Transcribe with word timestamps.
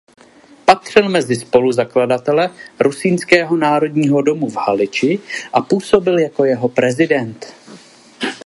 Patřil 0.65 1.09
mezi 1.09 1.35
spoluzakladatele 1.35 2.49
rusínského 2.79 3.57
národního 3.57 4.21
domu 4.21 4.49
v 4.49 4.55
Haliči 4.55 5.19
a 5.53 5.61
působil 5.61 6.19
jako 6.19 6.45
jeho 6.45 6.69
prezident. 6.69 7.53